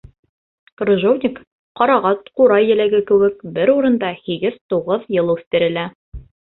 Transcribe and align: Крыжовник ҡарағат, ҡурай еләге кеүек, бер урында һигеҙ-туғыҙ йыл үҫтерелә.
Крыжовник 0.81 1.37
ҡарағат, 1.81 2.25
ҡурай 2.41 2.67
еләге 2.73 3.03
кеүек, 3.13 3.47
бер 3.61 3.75
урында 3.77 4.13
һигеҙ-туғыҙ 4.27 5.09
йыл 5.17 5.35
үҫтерелә. 5.39 5.91